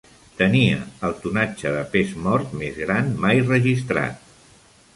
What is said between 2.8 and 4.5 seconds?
gran, mai registrat.